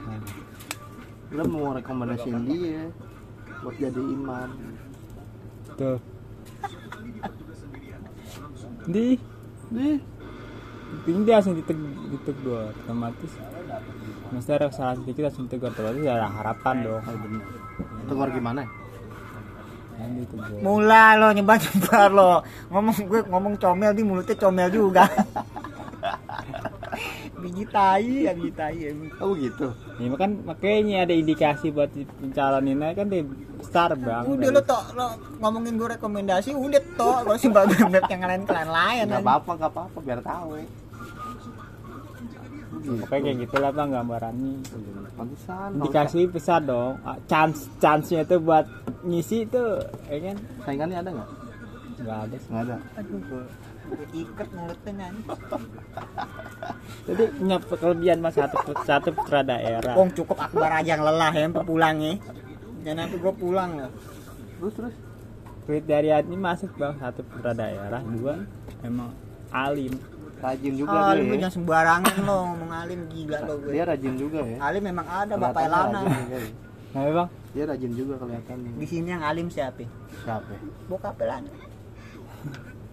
Nah, 0.00 0.16
lo 1.30 1.42
mau 1.46 1.70
rekomendasiin 1.74 2.38
dia 2.46 2.90
buat 3.62 3.76
jadi 3.78 4.02
imam. 4.02 4.50
Tuh. 5.78 5.98
Di. 8.90 9.14
Dih, 9.70 10.02
tinggi 11.06 11.30
langsung 11.30 11.54
diteg- 11.54 11.98
ditegur 12.10 12.74
otomatis. 12.74 13.32
Mesti 14.34 14.50
ada 14.50 14.66
kesalahan 14.66 14.98
sedikit 15.06 15.30
langsung 15.30 15.46
ditegur. 15.46 15.70
Otomatis 15.70 16.02
ada 16.02 16.26
harapan 16.26 16.74
dong. 16.82 16.98
Oh 16.98 17.16
bener. 17.22 17.42
Tegur 18.10 18.28
gimana? 18.34 18.62
Mula 20.64 21.04
lo 21.20 21.28
nyebar 21.30 21.60
nyebar 21.62 22.08
lo. 22.10 22.42
Ngomong 22.72 22.96
gue 23.06 23.20
ngomong 23.30 23.54
comel 23.60 23.92
di 23.94 24.02
mulutnya 24.02 24.34
comel 24.34 24.68
juga 24.72 25.06
biji 27.40 27.64
tai 27.68 28.28
ya 28.28 28.32
biji 28.36 28.52
tai 28.52 28.76
ya. 28.76 28.90
oh 29.24 29.32
begitu 29.32 29.66
ini 29.96 30.16
kan 30.16 30.30
makanya 30.44 31.08
ada 31.08 31.14
indikasi 31.16 31.72
buat 31.72 31.90
pencalonin 31.92 32.78
kan 32.92 33.06
di 33.08 33.20
besar 33.60 33.96
bang 33.96 34.24
udah 34.28 34.48
lo 34.52 34.60
tok 34.64 34.84
lo 34.96 35.06
ngomongin 35.40 35.76
gue 35.80 35.88
rekomendasi 35.96 36.52
udah 36.52 36.82
tok. 36.96 37.18
Lo 37.28 37.34
sih 37.36 37.48
bagus 37.52 37.76
banget 37.80 38.04
yang 38.08 38.22
lain 38.24 38.42
kalian 38.44 38.70
lain 38.70 39.04
nggak 39.08 39.24
apa-apa 39.24 39.50
nggak 39.56 39.72
apa-apa 39.72 39.98
biar 40.04 40.20
tahu 40.20 40.50
pokoknya 42.80 43.22
kayak 43.22 43.38
gitulah 43.46 43.70
bang 43.74 43.88
gambarannya. 43.92 44.54
Pantesan 45.14 45.68
indikasi 45.76 46.20
besar 46.30 46.60
dong. 46.64 46.96
Ah, 47.04 47.18
chance 47.28 47.68
chance 47.76 48.08
nya 48.08 48.24
tuh 48.24 48.40
buat 48.40 48.64
ngisi 49.04 49.44
tuh 49.52 49.84
ya 50.08 50.18
kan? 50.32 50.36
Saingannya 50.64 50.96
ada 50.96 51.10
nggak? 51.12 51.30
Nggak 52.00 52.18
ada 52.24 52.36
nggak 52.40 52.62
ada? 52.64 52.76
Aduh 52.96 53.18
gue 53.20 53.42
gue 53.44 53.69
ikat 54.10 54.48
mulutnya 54.54 54.92
nanti 54.96 55.28
jadi 57.08 57.24
punya 57.32 57.56
kelebihan 57.64 58.18
mas 58.22 58.34
satu 58.36 58.56
satu 58.84 59.10
putra 59.16 59.40
daerah 59.42 59.94
Wong 59.96 60.10
cukup 60.14 60.38
akbar 60.38 60.70
aja 60.80 60.94
yang 60.98 61.02
lelah 61.02 61.32
ya 61.32 61.48
sampai 61.48 61.64
pulang 61.64 61.96
ya. 61.98 62.14
Jangan 62.84 62.96
nanti 62.96 63.16
gue 63.18 63.34
pulang 63.34 63.70
lo 63.76 63.88
terus 64.60 64.74
terus. 64.76 64.94
Kriteria 65.64 66.16
ini 66.26 66.36
masuk 66.36 66.70
bang. 66.76 66.94
Satu 67.00 67.20
putra 67.24 67.52
daerah 67.56 68.00
dua. 68.04 68.44
Emang 68.84 69.10
alim. 69.50 69.96
Rajin 70.40 70.72
juga 70.72 70.96
ah, 70.96 71.12
dia 71.12 71.20
ya. 71.20 71.36
jangan 71.36 71.52
sembarangan 71.52 72.16
lo 72.24 72.36
ngomong 72.48 72.72
alim 72.72 73.00
gila 73.12 73.38
lo 73.44 73.54
gue 73.60 73.72
dia 73.76 73.84
rajin 73.84 74.14
juga 74.16 74.40
ya. 74.40 74.56
Alim 74.60 74.82
memang 74.88 75.06
ada 75.08 75.34
bapak 75.36 75.68
Kelihatannya 75.68 76.00
Elana 76.00 76.32
ya. 76.32 76.38
nah 76.90 77.02
bang. 77.06 77.28
Dia 77.50 77.64
rajin 77.66 77.92
juga 77.92 78.14
kelihatan. 78.22 78.56
Di 78.78 78.86
sini 78.88 79.08
yang 79.10 79.24
alim 79.24 79.46
siapa? 79.50 79.84
Siapa? 80.24 80.52
Ya? 80.52 80.60
bokap 80.88 81.16
Elana 81.20 81.50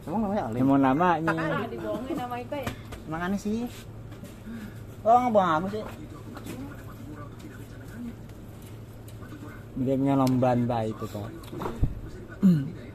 emang 0.07 0.21
namanya 0.23 0.43
Alim 0.47 0.61
emang 0.63 0.79
namanya. 0.81 1.67
Dibohongin 1.67 2.15
sama 2.15 2.35
Ika 2.39 2.57
ya? 2.57 2.69
Emang 3.07 3.21
aneh 3.27 3.39
sih. 3.39 3.67
Oh 5.03 5.15
nggak 5.19 5.31
buang 5.35 5.51
aku 5.59 5.67
sih. 5.75 5.83
Dia 9.77 9.93
punya 9.93 10.15
lombaan 10.17 10.61
baik 10.65 10.97
itu 10.97 11.05
kan 11.13 11.31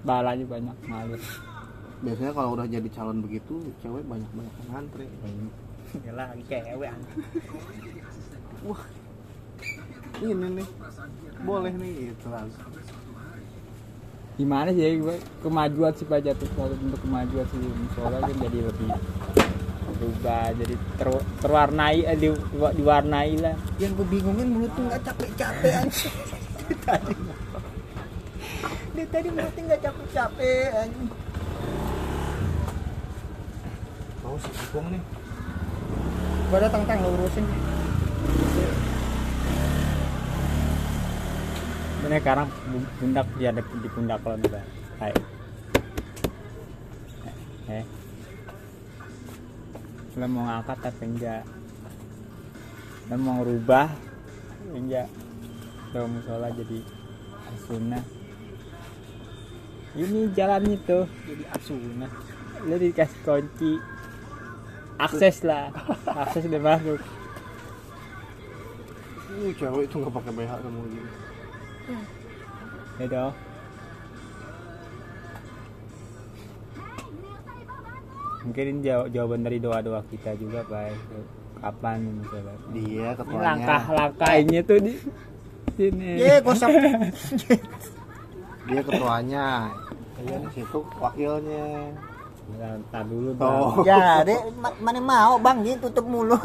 balanya 0.02 0.44
banyak 0.50 0.76
ngalir 0.90 1.22
biasanya 2.02 2.32
kalau 2.34 2.58
udah 2.58 2.66
jadi 2.66 2.88
calon 2.90 3.22
begitu 3.22 3.62
cewek 3.78 4.02
banyak 4.10 4.26
banyak 4.34 4.54
yang 4.58 4.68
ngantri 4.74 5.06
Yalah 6.02 6.26
lagi 6.32 6.42
cewek 6.48 6.88
anjing. 6.88 7.20
ini 10.22 10.46
nih. 10.56 10.68
Boleh 11.44 11.72
nih 11.76 11.92
gitu 12.10 12.26
kan 12.32 12.48
gimana 14.42 14.74
sih 14.74 14.98
gue 14.98 15.16
kemajuan 15.38 15.92
sih 15.94 16.02
pak 16.10 16.18
jatuh 16.26 16.50
kalau 16.58 16.74
untuk 16.74 16.98
kemajuan 16.98 17.46
sih 17.46 17.58
musola 17.62 18.18
kan 18.18 18.34
jadi 18.42 18.58
lebih 18.66 18.90
berubah 20.02 20.46
jadi 20.58 20.74
ter- 20.98 21.26
terwarnai 21.38 21.98
eh, 22.02 22.18
di, 22.18 22.28
diwarnai 22.74 23.38
lah 23.38 23.54
yang 23.78 23.94
gue 23.94 24.06
bingungin 24.10 24.50
mulut 24.50 24.74
tuh 24.74 24.82
nggak 24.90 25.02
capek 25.06 25.30
capek 25.38 25.72
anjing 25.78 26.14
Dia 28.92 29.06
tadi 29.08 29.28
mulutnya 29.32 29.62
nggak 29.72 29.82
capek-capek 29.88 30.68
anjing. 30.76 31.08
Mau 34.20 34.36
si 34.36 34.50
Ipong 34.52 34.86
nih. 34.92 35.02
Gua 36.52 36.58
datang 36.60 36.82
tang 36.84 37.00
lo 37.00 37.08
urusin. 37.16 37.71
Bener 42.02 42.18
sekarang 42.18 42.50
pundak 42.98 43.26
dia 43.38 43.54
ada 43.54 43.62
di 43.62 43.88
pundak 43.94 44.20
lo 44.26 44.34
nih. 44.34 44.50
Hai. 44.98 45.12
Eh. 47.70 47.84
Lo 50.18 50.26
mau 50.26 50.42
ngangkat 50.50 50.78
tapi 50.82 51.04
enggak. 51.06 51.42
Lo 53.06 53.14
mau 53.22 53.38
ngerubah 53.38 53.86
enggak. 54.74 55.08
Lo 55.94 56.10
mau 56.10 56.20
sholat 56.26 56.52
jadi 56.58 56.78
sunnah. 57.70 58.04
Ini 59.94 60.20
jalan 60.34 60.74
itu 60.74 60.98
jadi 61.06 61.44
asuna. 61.54 62.10
Lo 62.66 62.74
dikasih 62.76 63.20
kunci 63.22 63.72
akses 65.02 65.42
lah 65.42 65.74
akses 66.06 66.46
udah 66.46 66.62
masuk 66.62 67.00
Ih, 69.32 69.50
cewek 69.56 69.88
itu 69.88 69.96
nggak 69.96 70.12
pakai 70.12 70.32
BH 70.36 70.52
kamu 70.60 70.80
gini. 70.92 71.10
Ya 72.96 73.06
dong 73.06 73.32
mungkin 78.42 78.64
ini 78.68 78.80
jaw- 78.82 79.08
jawaban 79.08 79.40
dari 79.40 79.58
doa-doa 79.58 80.02
kita 80.04 80.34
juga 80.34 80.66
pak 80.66 80.98
kapan 81.60 81.98
misalnya 82.18 82.54
Dia 82.72 83.08
ketuanya. 83.14 83.42
langkah-langkahnya 83.44 84.60
tuh 84.62 84.78
di 84.80 84.92
sini 85.72 86.08
Ye, 86.18 86.34
gosok. 86.42 86.68
Dia 88.62 88.82
ketuanya. 88.82 89.70
Iya, 90.20 90.36
di 90.38 90.50
situ 90.52 90.78
wakilnya. 90.96 91.94
Nah, 92.52 92.74
ntar 92.84 93.06
dulu 93.06 93.30
Oh. 93.38 93.78
bang 93.78 93.86
ya, 93.86 94.04
dia 94.22 94.38
ma- 94.52 94.74
mana 94.76 95.00
mau 95.00 95.34
bang 95.38 95.62
dia 95.62 95.74
tutup 95.78 96.02
mulut. 96.04 96.42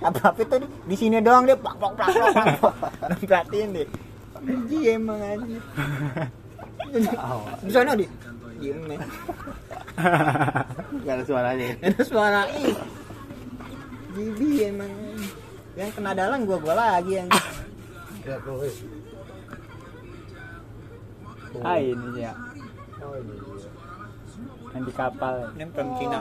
Apa-apa 0.00 0.38
itu 0.40 0.56
di 0.86 0.96
sini 0.96 1.18
doang 1.18 1.42
dia 1.42 1.54
plak 1.54 1.74
plak 1.76 1.92
plak 1.94 2.14
plak. 2.14 2.74
Perhatiin 3.20 3.68
deh. 3.74 3.88
Aja. 5.18 5.58
Di 6.90 6.98
dia. 7.98 8.08
Diem 8.58 8.80
nih. 8.88 8.98
Gak 11.06 11.14
ada 11.14 11.24
suaranya. 11.26 11.66
Ada 11.82 12.02
suara. 12.02 12.42
Jibi 14.14 14.66
emang. 14.66 14.90
Yang 15.78 15.90
kena 15.94 16.10
dalang 16.10 16.42
gua 16.42 16.58
gua 16.58 16.74
lagi 16.74 17.22
yang 17.22 17.30
eh. 17.30 18.74
Ah 21.62 21.78
ini 21.80 22.22
ya 22.22 22.32
Oh, 22.98 23.14
yang 24.74 24.84
di 24.84 24.92
kapal 24.92 25.48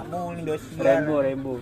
mulu 0.08 0.40
dosi. 0.46 0.78
rembo 0.80 1.20
rembo 1.20 1.54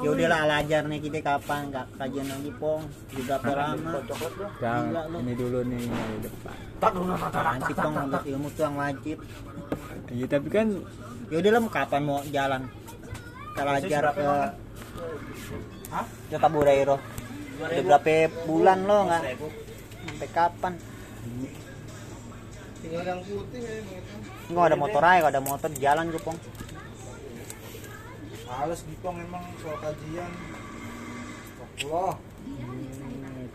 Ya 0.00 0.08
udahlah 0.08 0.38
ala 0.48 0.54
ajar 0.64 0.82
nih 0.88 0.98
kita 1.04 1.18
kapan 1.20 1.68
kak 1.68 1.86
kajian 2.00 2.26
lagi 2.32 2.50
pong. 2.56 2.82
Juga 3.12 3.34
berapa 3.44 3.76
lama. 3.76 4.00
Coklat 4.08 4.32
dah. 4.40 4.50
Jangan, 4.62 4.88
Gila 4.88 5.02
lu. 5.04 5.16
ini 5.20 5.32
dulu 5.36 5.58
nih 5.68 5.82
yang 5.84 6.08
di 6.08 6.18
depan 6.24 6.54
Nanti 7.44 7.72
pong 7.76 7.94
ngambil 7.94 8.22
ilmu 8.32 8.48
tuh 8.56 8.62
yang 8.64 8.76
wajib. 8.80 9.16
Iya 10.08 10.26
tapi 10.28 10.48
kan 10.48 10.66
Ya 11.32 11.36
udahlah 11.40 11.60
kapan 11.68 12.00
mau 12.04 12.20
jalan. 12.28 12.62
Kita 13.52 13.62
ajar 13.68 14.04
ke 14.16 14.28
ke 16.32 16.36
Tabureiro. 16.40 16.96
Udah 17.60 17.82
berapa 17.84 18.14
bulan 18.48 18.78
lo 18.88 18.98
nggak? 19.08 19.22
Sampai 20.08 20.28
kapan? 20.32 20.72
Tinggal 22.82 23.04
yang 23.06 23.20
putih 23.22 23.60
ya, 23.62 23.78
begitu. 23.86 24.12
Nggak 24.50 24.64
ada 24.66 24.76
motor 24.76 25.02
aja, 25.06 25.18
nggak 25.22 25.32
ada 25.38 25.42
motor 25.46 25.68
di 25.70 25.80
jalan 25.80 26.04
gue 26.10 26.18
pong. 26.18 26.38
Males 28.52 28.84
Gipong 28.84 29.16
emang 29.16 29.44
soal 29.64 29.80
kajian. 29.80 30.32
Allah. 31.82 32.14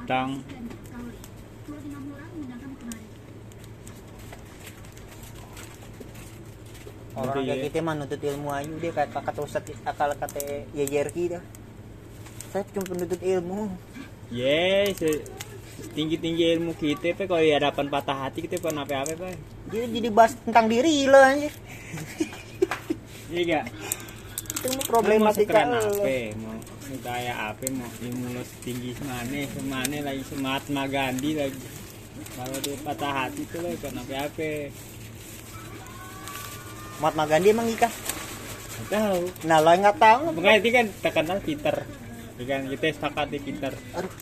tang 0.10 0.42
Orang 7.14 7.34
Gitu, 7.34 7.40
kayak 7.46 7.58
ya. 7.58 7.64
kita 7.70 7.78
mah 7.82 7.94
nuntut 7.94 8.22
ilmu 8.22 8.50
aja 8.50 8.74
dia 8.78 8.92
kayak 8.94 9.10
kata 9.14 9.40
Ustaz 9.42 9.66
akal 9.86 10.10
kata 10.14 10.42
Yejerki 10.74 11.24
dah. 11.34 11.44
Saya 12.50 12.66
cuma 12.74 12.86
penuntut 12.90 13.22
ilmu. 13.22 13.70
yes 14.28 14.98
tinggi 15.94 16.18
tinggi 16.20 16.52
ilmu 16.58 16.76
kita 16.76 17.16
pe 17.16 17.30
kalau 17.30 17.40
di 17.40 17.54
hadapan 17.54 17.88
patah 17.88 18.28
hati 18.28 18.44
kita 18.44 18.60
pun 18.60 18.76
apa 18.76 19.06
apa 19.08 19.14
pak 19.16 19.38
Dia 19.72 19.88
jadi 19.88 20.10
bahas 20.12 20.36
tentang 20.44 20.68
diri 20.68 21.08
lo 21.08 21.16
aja. 21.16 21.48
iya 23.32 23.42
gak 23.46 23.66
Itu 24.68 24.84
problematika 24.84 25.64
lo. 25.64 25.80
apa 27.24 27.64
mau 27.72 27.88
lo 28.36 28.44
tinggi 28.64 28.92
semane 28.92 29.48
semane 29.56 29.98
lagi 30.04 30.24
Mahatma 30.44 30.84
Gandhi 30.92 31.40
lagi 31.40 31.60
kalau 32.36 32.58
dia 32.60 32.76
patah 32.84 33.12
hati 33.16 33.48
tuh 33.48 33.64
lo 33.64 33.72
kan 33.80 33.96
apa 33.96 34.14
apa 34.28 34.50
Mahatma 37.00 37.24
Gandhi 37.30 37.54
emang 37.56 37.68
nikah? 37.72 37.94
Nggak 38.78 38.88
tahu 38.92 39.24
Nah 39.48 39.58
lo 39.64 39.72
nggak 39.72 39.98
tahu. 39.98 40.24
makanya 40.36 40.58
itu 40.60 40.70
kan 40.76 40.86
terkenal 41.00 41.38
pinter 41.40 41.76
kan 42.38 42.62
kita 42.70 42.86
sepakat 42.94 43.28
di 43.34 43.40
pinter 43.42 43.74
Aduh. 43.98 44.14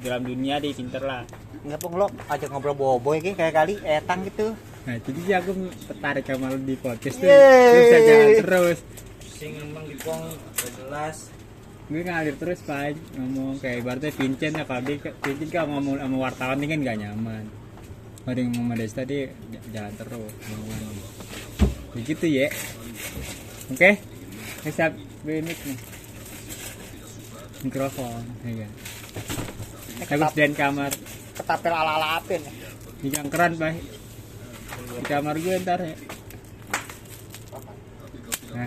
dalam 0.00 0.22
dunia 0.24 0.62
dia 0.62 0.72
pinter 0.72 1.02
lah 1.02 1.26
Nggak 1.66 1.78
pong 1.82 1.94
lo 1.98 2.06
ajak 2.30 2.48
ngobrol 2.54 2.78
boboy 2.78 3.18
kayak 3.18 3.36
kayak 3.36 3.54
kali 3.58 3.74
etang 3.82 4.22
gitu. 4.22 4.54
nah 4.86 4.96
jadi 5.02 5.42
aku 5.42 5.50
tertarik 5.84 6.24
sama 6.24 6.48
lo 6.48 6.56
di 6.62 6.78
podcast 6.78 7.18
tuh 7.20 7.28
bisa 7.28 7.98
jalan 8.06 8.28
terus 8.40 8.78
Sing 9.38 9.54
emang 9.54 9.86
Gipong 9.86 10.34
udah 10.34 10.70
jelas. 10.74 11.16
gue 11.88 12.02
ngalir 12.04 12.36
terus 12.36 12.60
pak. 12.66 12.98
Ngomong 13.16 13.62
kayak 13.62 13.80
ibaratnya 13.80 14.12
Vincent 14.12 14.54
ya 14.60 14.64
dia 14.82 14.96
Vincent 15.24 15.48
kalau 15.48 15.78
ngomong 15.78 15.96
sama 15.96 16.16
wartawan 16.20 16.60
ini 16.60 16.66
kan 16.68 16.78
gak 16.84 16.98
nyaman. 17.00 17.44
Kalau 18.20 18.34
dia 18.34 18.44
ngomong 18.44 18.66
sama 18.66 18.74
Desta 18.76 19.02
dia 19.08 19.30
j- 19.48 19.64
jalan 19.72 19.94
terus. 19.96 20.32
Ngomongan 20.44 20.94
begitu 21.96 22.26
ya 22.28 22.46
oke? 23.72 23.90
Bisa 24.66 24.84
mic 25.24 25.40
nih. 25.64 25.78
Mikrofon 27.64 28.22
ya 28.44 28.52
kan 28.68 28.70
Habis 29.98 30.34
dan 30.36 30.52
kamar. 30.54 30.92
Ketapel 31.34 31.72
ala 31.72 31.92
ala 31.96 32.08
apin. 32.20 32.42
di 32.98 33.08
keren 33.14 33.54
pak. 33.54 33.74
Di 34.98 35.02
kamar 35.06 35.34
gue 35.38 35.54
ntar 35.62 35.80
ya 35.80 35.96
nah 38.48 38.64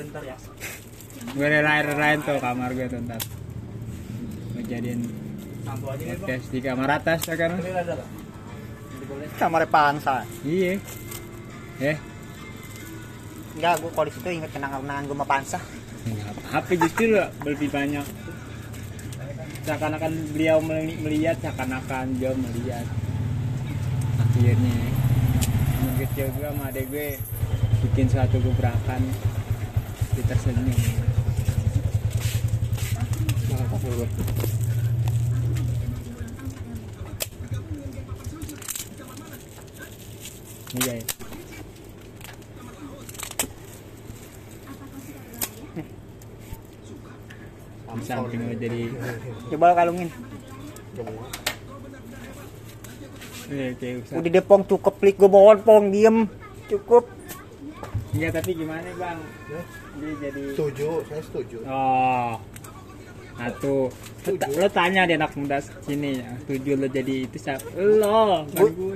Bentar 0.00 0.22
ya. 0.24 0.36
gue 1.30 1.46
relain-relain 1.46 2.18
tuh 2.20 2.38
kamar 2.38 2.72
gue 2.72 2.86
tuh 2.86 3.00
ntar 3.02 3.20
ngejadiin 4.54 5.00
podcast 5.62 6.46
di 6.48 6.58
kamar 6.58 6.88
atas 6.94 7.20
ya 7.22 7.36
kan 7.36 7.50
Ini 7.54 7.70
ada 7.74 7.92
bang. 7.94 8.10
Ini 8.90 9.04
boleh. 9.06 9.26
Kamar 9.36 9.62
pansa. 9.66 10.24
iya 10.42 10.80
eh 11.78 11.96
Enggak, 13.50 13.74
gue 13.78 13.90
kalau 13.90 14.06
di 14.06 14.14
situ 14.14 14.28
inget 14.30 14.50
kenangan-kenangan 14.50 15.02
gue 15.04 15.14
sama 15.14 15.26
pansa. 15.26 15.58
nggak 16.00 16.32
apa 16.50 16.72
justru 16.74 17.04
lo 17.10 17.24
lebih 17.44 17.68
banyak 17.68 18.06
seakan-akan 19.60 20.12
beliau 20.32 20.58
meli- 20.58 20.96
melihat 20.96 21.36
seakan-akan 21.38 22.16
dia 22.16 22.32
melihat 22.32 22.86
akhirnya 24.16 24.76
kecil 26.00 26.26
gue 26.32 26.48
sama 26.48 26.64
adek 26.66 26.88
gue 26.88 27.08
bikin 27.82 28.06
suatu 28.08 28.40
gebrakan 28.40 29.02
kita 30.10 30.34
tersenyum 30.34 30.74
iya 40.80 40.94
ya. 40.98 41.04
samping 48.10 48.42
jadi 48.58 48.80
Coba 49.54 49.74
kalungin. 49.78 50.10
usah 53.50 54.14
Udah 54.18 54.30
deh 54.30 54.44
pong 54.46 54.62
cukup 54.66 54.94
klik 54.98 55.18
gue 55.18 55.30
mohon 55.30 55.58
pong 55.62 55.90
diem. 55.90 56.26
Cukup. 56.70 57.19
Enggak 58.20 58.32
tapi 58.36 58.50
gimana 58.52 58.84
bang? 58.94 59.18
Dia 59.96 60.12
jadi 60.20 60.42
Setuju, 60.52 60.88
saya 61.08 61.22
setuju. 61.24 61.56
oh 61.64 62.36
nah 63.32 63.48
tuh 63.56 63.88
lo, 64.20 64.36
ta- 64.36 64.44
Setuju. 64.44 64.60
lo 64.60 64.68
tanya 64.68 65.08
deh 65.08 65.16
anak 65.16 65.32
muda 65.32 65.56
sini 65.80 66.20
setuju 66.44 66.76
lo 66.76 66.84
jadi 66.86 67.24
itu 67.24 67.40
siapa 67.40 67.64
lo 67.72 68.44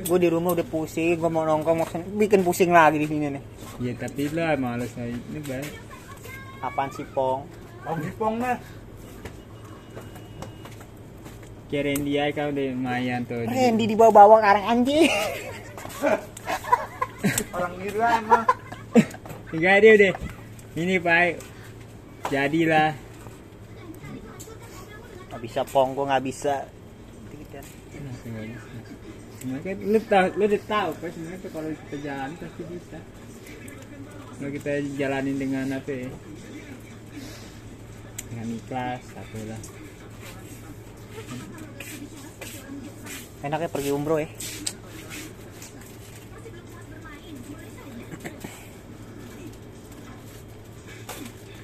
Gue 0.05 0.19
di 0.19 0.29
rumah 0.29 0.53
udah 0.53 0.67
pusing. 0.67 1.17
Gue 1.17 1.33
mau 1.33 1.43
nongkrong 1.43 1.79
mau 1.79 1.89
bikin 2.15 2.45
pusing 2.45 2.69
lagi 2.69 3.01
di 3.01 3.09
sini 3.09 3.33
nih. 3.33 3.43
ya 3.81 3.93
tapi 3.97 4.29
lo 4.29 4.45
males 4.55 4.93
ini 4.95 5.41
baik 5.41 5.73
Apaan 6.61 6.93
sih 6.93 7.09
pong? 7.09 7.49
Oh 7.83 7.97
Gipong 7.97 8.37
mah. 8.37 8.61
kirain 11.65 12.05
dia 12.05 12.29
kau 12.31 12.53
udah 12.53 12.65
lumayan 12.71 13.25
tuh 13.25 13.41
Randy 13.43 13.85
dibawa-bawa 13.89 14.39
ke 14.39 14.47
arah 14.47 14.65
anjing. 14.69 15.09
orang 17.51 17.75
Iran 17.81 18.21
mah 18.29 18.45
enggak 19.55 19.77
dia 19.81 19.93
udah 19.95 20.13
ini 20.75 20.95
pak 20.99 21.39
jadilah 22.29 22.91
Gak 25.35 25.43
bisa 25.43 25.67
pongko 25.67 26.07
nggak 26.07 26.25
bisa. 26.31 26.63
Tidak. 27.27 27.67
Sebenarnya 29.43 29.75
lu 29.83 29.99
tahu, 30.07 30.27
lu 30.39 30.47
udah 30.47 30.63
tahu 30.63 30.91
kan 30.95 31.11
sebenarnya 31.11 31.51
kalau 31.51 31.69
kita 31.75 31.97
jalan 32.07 32.31
pasti 32.39 32.63
bisa. 32.71 32.99
Kalau 34.39 34.51
kita 34.55 34.73
jalanin 34.95 35.35
dengan 35.35 35.67
apa 35.75 35.91
ya? 35.91 36.07
Dengan 38.31 38.47
ikhlas, 38.63 39.03
satu 39.11 39.39
lah. 39.51 39.61
Enaknya 43.43 43.69
pergi 43.75 43.91
umroh 43.91 44.23
ya. 44.23 44.31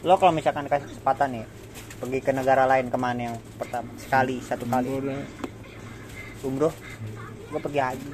Lo 0.00 0.16
kalau 0.16 0.32
misalkan 0.32 0.64
kasih 0.64 0.88
kesempatan 0.88 1.28
nih 1.36 1.44
pergi 2.00 2.18
ke 2.24 2.32
negara 2.32 2.64
lain 2.64 2.88
ke 2.88 2.96
mana 2.96 3.20
yang 3.32 3.36
pertama? 3.60 3.92
Sekali 4.00 4.40
satu 4.40 4.64
kali. 4.64 4.88
Umroh 4.88 5.20
umroh 6.40 6.74
gue 7.50 7.60
pergi 7.60 7.80
haji. 7.82 8.10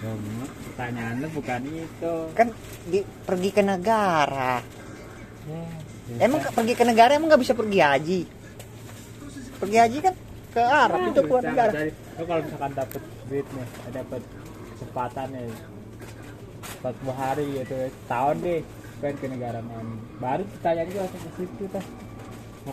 Mak, 0.00 0.50
pertanyaan 0.64 1.14
lu 1.20 1.28
bukan 1.28 1.60
itu. 1.68 2.14
kan 2.32 2.48
di, 2.88 3.04
pergi 3.04 3.50
ke 3.52 3.60
negara. 3.60 4.64
Ya, 5.44 5.64
emang 6.24 6.40
pergi 6.40 6.72
ke 6.72 6.84
negara 6.88 7.10
emang 7.18 7.28
nggak 7.28 7.42
bisa 7.42 7.52
pergi 7.52 7.78
haji? 7.84 8.20
Pergi 9.60 9.76
haji 9.76 9.98
kan 10.00 10.14
ke 10.56 10.62
Arab 10.62 11.00
itu 11.12 11.20
keluar 11.20 11.44
Bisa, 11.44 11.50
negara. 11.52 11.72
Lu 12.16 12.22
kalau 12.24 12.40
misalkan 12.48 12.72
dapet 12.72 13.02
duit 13.28 13.46
nih, 13.52 13.66
dapat 13.92 14.22
kesempatan 14.72 15.26
nih, 15.36 15.48
40 16.80 17.12
hari 17.12 17.46
gitu, 17.60 17.76
tahun 18.08 18.36
deh, 18.40 18.60
pengen 19.00 19.16
ke 19.16 19.26
negara 19.32 19.58
mana? 19.64 19.96
Baru 20.20 20.42
pertanyaan 20.56 20.88
itu 20.92 20.98
langsung 21.00 21.22
ke 21.24 21.30
situ 21.40 21.64
tah. 21.72 21.86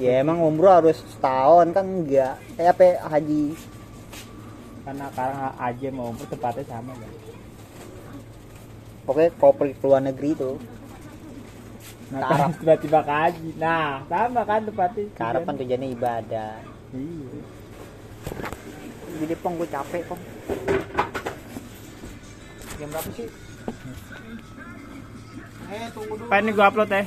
ya 0.04 0.20
emang 0.20 0.44
umroh 0.44 0.84
harus 0.84 1.00
setahun 1.00 1.72
kan 1.72 1.86
enggak. 1.88 2.36
Kayak 2.60 2.76
apa 2.76 2.88
haji? 3.16 3.56
Karena 4.84 5.06
sekarang 5.16 5.40
aja 5.56 5.88
mau 5.96 6.12
umroh 6.12 6.28
tempatnya 6.28 6.63
sama 6.68 6.92
kan 6.92 7.12
kalau 9.08 9.54
pergi 9.56 9.74
ke 9.80 9.86
luar 9.88 10.04
negeri 10.04 10.36
tuh 10.36 10.60
nah 12.08 12.28
kan 12.28 12.52
tiba-tiba 12.60 13.00
ke 13.04 13.13
haji. 13.13 13.50
Nah 13.60 14.04
sama 14.08 14.42
kan 14.48 14.63
tempatnya. 14.63 15.12
Arab 15.20 15.44
kan 15.44 15.56
tujuannya 15.60 15.88
ibadah. 15.92 16.56
Iya. 16.96 17.40
Jadi 19.24 19.36
pong 19.44 19.60
gue 19.60 19.68
capek 19.68 20.02
pong. 20.08 20.22
Jam 22.80 22.88
berapa 22.92 23.10
sih 23.12 23.28
eh 25.67 25.88
tunggu 25.91 26.13
Pengen 26.32 26.43
nih 26.47 26.53
gua 26.56 26.67
upload 26.71 26.91
ya 26.91 27.03